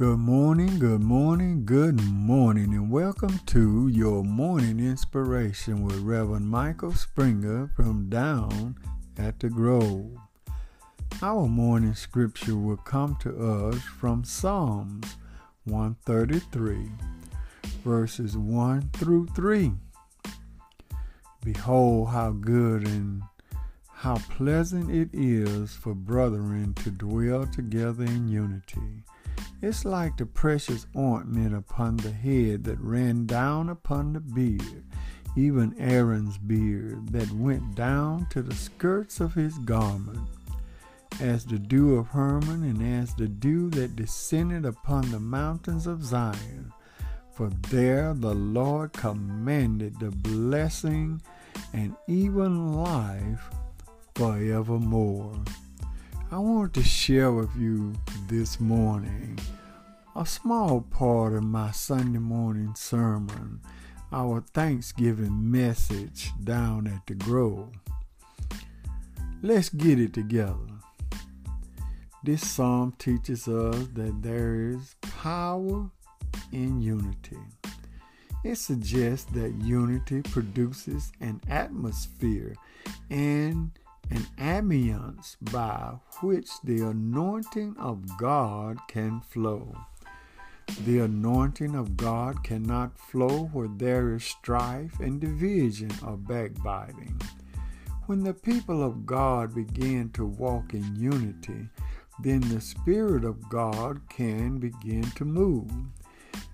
Good 0.00 0.18
morning, 0.18 0.78
good 0.78 1.02
morning, 1.02 1.66
good 1.66 2.02
morning, 2.02 2.72
and 2.72 2.90
welcome 2.90 3.38
to 3.48 3.88
your 3.88 4.24
morning 4.24 4.80
inspiration 4.80 5.82
with 5.82 5.98
Reverend 5.98 6.48
Michael 6.48 6.94
Springer 6.94 7.68
from 7.76 8.08
Down 8.08 8.78
at 9.18 9.38
the 9.38 9.50
Grove. 9.50 10.16
Our 11.20 11.46
morning 11.48 11.92
scripture 11.92 12.56
will 12.56 12.78
come 12.78 13.14
to 13.16 13.36
us 13.46 13.82
from 13.82 14.24
Psalms 14.24 15.18
133, 15.64 16.90
verses 17.84 18.38
1 18.38 18.92
through 18.94 19.26
3. 19.36 19.70
Behold, 21.44 22.08
how 22.08 22.30
good 22.30 22.86
and 22.86 23.22
how 23.92 24.16
pleasant 24.30 24.90
it 24.90 25.10
is 25.12 25.74
for 25.74 25.94
brethren 25.94 26.72
to 26.76 26.90
dwell 26.90 27.44
together 27.44 28.04
in 28.04 28.28
unity. 28.28 29.04
It's 29.62 29.84
like 29.84 30.16
the 30.16 30.24
precious 30.24 30.86
ointment 30.96 31.54
upon 31.54 31.98
the 31.98 32.12
head 32.12 32.64
that 32.64 32.80
ran 32.80 33.26
down 33.26 33.68
upon 33.68 34.14
the 34.14 34.20
beard, 34.20 34.84
even 35.36 35.78
Aaron's 35.78 36.38
beard 36.38 37.10
that 37.10 37.30
went 37.32 37.74
down 37.74 38.26
to 38.30 38.40
the 38.40 38.54
skirts 38.54 39.20
of 39.20 39.34
his 39.34 39.58
garment, 39.58 40.26
as 41.20 41.44
the 41.44 41.58
dew 41.58 41.96
of 41.96 42.06
Hermon, 42.08 42.62
and 42.62 42.82
as 42.82 43.14
the 43.14 43.28
dew 43.28 43.68
that 43.70 43.96
descended 43.96 44.64
upon 44.64 45.10
the 45.10 45.20
mountains 45.20 45.86
of 45.86 46.04
Zion. 46.04 46.72
For 47.34 47.50
there 47.68 48.14
the 48.14 48.34
Lord 48.34 48.94
commanded 48.94 50.00
the 50.00 50.10
blessing 50.10 51.20
and 51.74 51.94
even 52.08 52.72
life 52.82 53.50
forevermore. 54.14 55.42
I 56.32 56.38
want 56.38 56.74
to 56.74 56.82
share 56.84 57.32
with 57.32 57.56
you 57.56 57.92
this 58.28 58.60
morning 58.60 59.36
a 60.14 60.24
small 60.24 60.82
part 60.82 61.32
of 61.32 61.42
my 61.42 61.72
Sunday 61.72 62.20
morning 62.20 62.72
sermon, 62.76 63.60
our 64.12 64.40
Thanksgiving 64.54 65.50
message 65.50 66.30
down 66.44 66.86
at 66.86 67.04
the 67.08 67.14
Grove. 67.14 67.72
Let's 69.42 69.70
get 69.70 69.98
it 69.98 70.14
together. 70.14 70.54
This 72.22 72.48
psalm 72.48 72.94
teaches 72.96 73.48
us 73.48 73.88
that 73.94 74.22
there 74.22 74.70
is 74.70 74.94
power 75.00 75.90
in 76.52 76.80
unity. 76.80 77.38
It 78.44 78.54
suggests 78.54 79.30
that 79.32 79.52
unity 79.56 80.22
produces 80.22 81.10
an 81.20 81.40
atmosphere 81.48 82.54
and 83.10 83.72
an 84.10 84.26
ambience 84.38 85.36
by 85.52 85.94
which 86.20 86.48
the 86.64 86.82
anointing 86.82 87.76
of 87.78 88.18
God 88.18 88.78
can 88.88 89.20
flow. 89.20 89.76
The 90.84 91.00
anointing 91.00 91.74
of 91.74 91.96
God 91.96 92.42
cannot 92.42 92.98
flow 92.98 93.50
where 93.52 93.68
there 93.68 94.14
is 94.14 94.24
strife 94.24 94.98
and 95.00 95.20
division 95.20 95.90
or 96.04 96.16
backbiting. 96.16 97.20
When 98.06 98.24
the 98.24 98.34
people 98.34 98.82
of 98.82 99.06
God 99.06 99.54
begin 99.54 100.10
to 100.10 100.24
walk 100.24 100.74
in 100.74 100.96
unity, 100.96 101.68
then 102.22 102.40
the 102.40 102.60
Spirit 102.60 103.24
of 103.24 103.48
God 103.48 104.00
can 104.08 104.58
begin 104.58 105.02
to 105.12 105.24
move. 105.24 105.70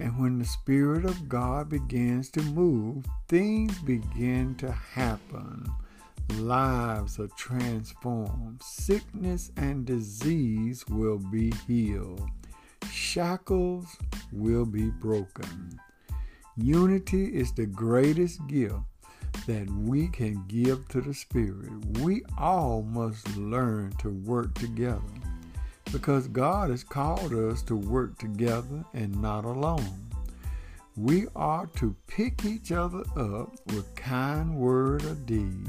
And 0.00 0.18
when 0.18 0.38
the 0.38 0.44
Spirit 0.44 1.04
of 1.04 1.28
God 1.28 1.68
begins 1.68 2.30
to 2.30 2.42
move, 2.42 3.04
things 3.28 3.78
begin 3.78 4.56
to 4.56 4.72
happen 4.72 5.70
lives 6.32 7.18
are 7.18 7.28
transformed, 7.36 8.62
sickness 8.62 9.52
and 9.56 9.84
disease 9.84 10.84
will 10.88 11.18
be 11.18 11.52
healed, 11.66 12.28
shackles 12.90 13.96
will 14.32 14.66
be 14.66 14.90
broken. 14.90 15.78
Unity 16.56 17.26
is 17.26 17.52
the 17.52 17.66
greatest 17.66 18.46
gift 18.46 18.76
that 19.46 19.68
we 19.70 20.08
can 20.08 20.44
give 20.48 20.86
to 20.88 21.00
the 21.00 21.14
Spirit. 21.14 21.72
We 22.00 22.22
all 22.38 22.82
must 22.82 23.36
learn 23.36 23.92
to 23.98 24.10
work 24.10 24.54
together 24.54 25.02
because 25.92 26.28
God 26.28 26.70
has 26.70 26.84
called 26.84 27.32
us 27.32 27.62
to 27.62 27.76
work 27.76 28.18
together 28.18 28.84
and 28.94 29.20
not 29.20 29.44
alone. 29.44 30.06
We 30.96 31.26
are 31.34 31.66
to 31.76 31.94
pick 32.06 32.44
each 32.44 32.70
other 32.70 33.02
up 33.16 33.52
with 33.66 33.94
kind 33.96 34.54
word 34.54 35.04
or 35.04 35.14
deed 35.14 35.68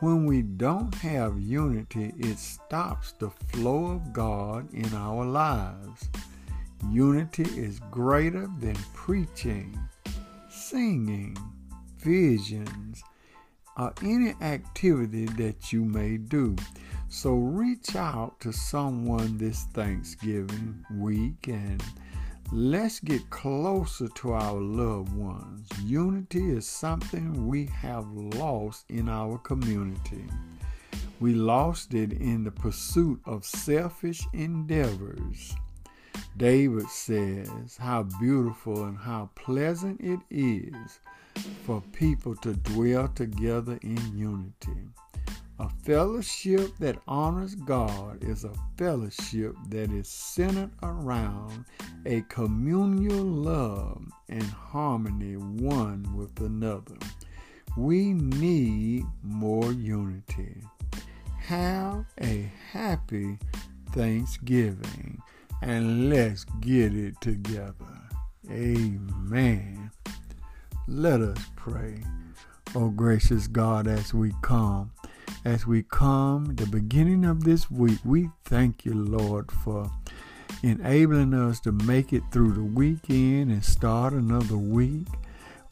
when 0.00 0.26
we 0.26 0.42
don't 0.42 0.94
have 0.96 1.40
unity, 1.40 2.12
it 2.18 2.38
stops 2.38 3.12
the 3.12 3.30
flow 3.30 3.92
of 3.92 4.12
God 4.12 4.72
in 4.74 4.92
our 4.94 5.24
lives. 5.24 6.08
Unity 6.90 7.44
is 7.58 7.80
greater 7.90 8.48
than 8.60 8.76
preaching, 8.94 9.78
singing, 10.50 11.36
visions, 11.98 13.02
or 13.78 13.94
any 14.02 14.34
activity 14.42 15.26
that 15.26 15.72
you 15.72 15.84
may 15.84 16.18
do. 16.18 16.56
So 17.08 17.34
reach 17.34 17.96
out 17.96 18.38
to 18.40 18.52
someone 18.52 19.38
this 19.38 19.64
Thanksgiving 19.72 20.84
week 20.92 21.48
and 21.48 21.82
Let's 22.52 23.00
get 23.00 23.28
closer 23.28 24.06
to 24.06 24.32
our 24.32 24.60
loved 24.60 25.12
ones. 25.12 25.68
Unity 25.82 26.52
is 26.52 26.64
something 26.64 27.48
we 27.48 27.66
have 27.66 28.08
lost 28.12 28.84
in 28.88 29.08
our 29.08 29.36
community. 29.38 30.24
We 31.18 31.34
lost 31.34 31.92
it 31.92 32.12
in 32.12 32.44
the 32.44 32.52
pursuit 32.52 33.20
of 33.24 33.44
selfish 33.44 34.22
endeavors. 34.32 35.56
David 36.36 36.88
says 36.88 37.76
how 37.78 38.04
beautiful 38.20 38.84
and 38.84 38.96
how 38.96 39.28
pleasant 39.34 40.00
it 40.00 40.20
is 40.30 41.00
for 41.64 41.82
people 41.92 42.36
to 42.36 42.54
dwell 42.54 43.08
together 43.08 43.76
in 43.82 44.16
unity. 44.16 44.88
A 45.58 45.70
fellowship 45.84 46.76
that 46.80 46.98
honors 47.08 47.54
God 47.54 48.22
is 48.22 48.44
a 48.44 48.52
fellowship 48.76 49.56
that 49.70 49.90
is 49.90 50.06
centered 50.06 50.70
around 50.82 51.64
a 52.04 52.20
communal 52.28 53.24
love 53.24 54.04
and 54.28 54.42
harmony 54.42 55.36
one 55.36 56.14
with 56.14 56.38
another. 56.40 56.96
We 57.74 58.12
need 58.12 59.06
more 59.22 59.72
unity. 59.72 60.62
Have 61.38 62.04
a 62.20 62.50
happy 62.70 63.38
Thanksgiving 63.92 65.22
and 65.62 66.10
let's 66.10 66.44
get 66.60 66.94
it 66.94 67.18
together. 67.22 67.74
Amen. 68.50 69.90
Let 70.86 71.22
us 71.22 71.38
pray. 71.56 72.02
Oh, 72.74 72.90
gracious 72.90 73.46
God, 73.46 73.86
as 73.86 74.12
we 74.12 74.32
come 74.42 74.90
as 75.46 75.64
we 75.64 75.80
come 75.80 76.56
the 76.56 76.66
beginning 76.66 77.24
of 77.24 77.44
this 77.44 77.70
week, 77.70 78.00
we 78.04 78.28
thank 78.44 78.84
you, 78.84 78.92
Lord, 78.92 79.52
for 79.52 79.88
enabling 80.64 81.34
us 81.34 81.60
to 81.60 81.70
make 81.70 82.12
it 82.12 82.24
through 82.32 82.52
the 82.54 82.64
weekend 82.64 83.52
and 83.52 83.64
start 83.64 84.12
another 84.12 84.56
week. 84.56 85.06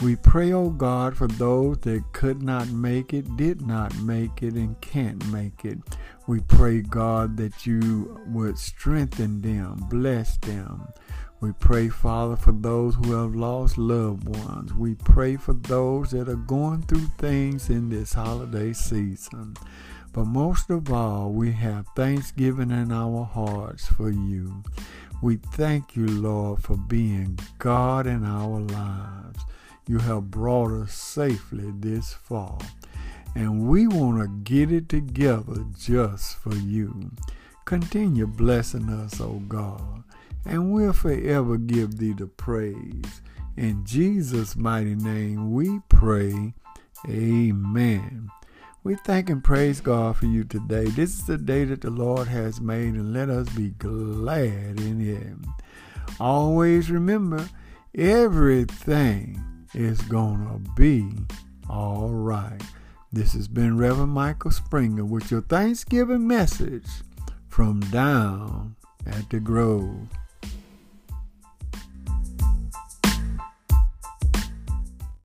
We 0.01 0.15
pray, 0.15 0.53
oh 0.53 0.71
God, 0.71 1.17
for 1.17 1.27
those 1.27 1.79
that 1.79 2.05
could 2.13 2.41
not 2.41 2.69
make 2.69 3.13
it, 3.13 3.37
did 3.37 3.63
not 3.63 3.99
make 3.99 4.45
it, 4.45 4.55
and 4.55 4.81
can't 4.81 5.27
make 5.33 5.65
it. 5.65 5.79
We 6.29 6.39
pray, 6.39 6.81
God, 6.81 7.37
that 7.39 7.67
you 7.67 8.21
would 8.29 8.57
strengthen 8.57 9.43
them, 9.43 9.87
bless 9.91 10.37
them. 10.39 10.87
We 11.45 11.53
pray, 11.53 11.91
Father, 11.91 12.37
for 12.37 12.53
those 12.53 12.95
who 12.95 13.13
have 13.13 13.35
lost 13.35 13.77
loved 13.77 14.27
ones. 14.27 14.73
We 14.73 14.95
pray 14.95 15.37
for 15.37 15.53
those 15.53 16.13
that 16.13 16.27
are 16.27 16.37
going 16.37 16.81
through 16.85 17.07
things 17.19 17.69
in 17.69 17.91
this 17.91 18.15
holiday 18.15 18.73
season. 18.73 19.55
But 20.15 20.25
most 20.25 20.71
of 20.71 20.91
all, 20.91 21.33
we 21.33 21.53
have 21.53 21.85
thanksgiving 21.95 22.71
in 22.71 22.91
our 22.91 23.25
hearts 23.25 23.87
for 23.87 24.09
you. 24.09 24.63
We 25.21 25.37
thank 25.37 25.95
you, 25.95 26.07
Lord, 26.07 26.63
for 26.63 26.79
being 26.79 27.39
God 27.59 28.07
in 28.07 28.25
our 28.25 28.61
lives. 28.61 29.45
You 29.87 29.99
have 29.99 30.31
brought 30.31 30.73
us 30.73 30.95
safely 30.95 31.75
this 31.77 32.15
far. 32.15 32.57
And 33.35 33.69
we 33.69 33.87
want 33.87 34.23
to 34.23 34.29
get 34.51 34.73
it 34.73 34.89
together 34.89 35.67
just 35.79 36.39
for 36.39 36.55
you. 36.55 37.11
Continue 37.67 38.27
blessing 38.27 38.89
us, 38.89 39.21
O 39.21 39.25
oh 39.25 39.43
God 39.47 40.05
and 40.45 40.73
we'll 40.73 40.93
forever 40.93 41.57
give 41.57 41.99
thee 41.99 42.13
the 42.13 42.27
praise. 42.27 43.23
In 43.57 43.85
Jesus' 43.85 44.57
mighty 44.57 44.95
name 44.95 45.53
we 45.53 45.81
pray. 45.89 46.55
Amen. 47.09 48.29
We 48.83 48.97
thank 48.97 49.31
and 49.31 49.43
praise 49.43 49.81
God 49.81 50.17
for 50.17 50.27
you 50.27 50.45
today. 50.45 50.85
This 50.85 51.15
is 51.15 51.27
the 51.27 51.39
day 51.39 51.65
that 51.65 51.81
the 51.81 51.91
Lord 51.91 52.29
has 52.29 52.61
made, 52.61 52.95
and 52.95 53.13
let 53.15 53.31
us 53.31 53.49
be 53.51 53.71
glad 53.71 54.79
in 54.81 55.01
Him. 55.01 55.45
Always 56.21 56.91
remember, 56.91 57.49
everything 57.95 59.43
is 59.73 60.01
going 60.03 60.47
to 60.47 60.71
be 60.73 61.09
all 61.69 62.11
right. 62.11 62.61
This 63.13 63.33
has 63.33 63.49
been 63.49 63.79
Reverend 63.79 64.13
Michael 64.13 64.51
Springer 64.51 65.05
with 65.05 65.31
your 65.31 65.43
Thanksgiving 65.43 66.27
message 66.27 66.89
from 67.49 67.81
down 67.81 68.77
at 69.07 69.31
the 69.31 69.41
Grove. 69.41 70.09